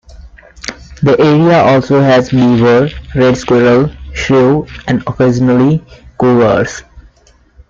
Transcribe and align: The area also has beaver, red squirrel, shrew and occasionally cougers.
The 1.03 1.15
area 1.19 1.59
also 1.61 2.01
has 2.01 2.31
beaver, 2.31 2.89
red 3.13 3.37
squirrel, 3.37 3.91
shrew 4.15 4.65
and 4.87 5.03
occasionally 5.05 5.85
cougers. 6.17 6.81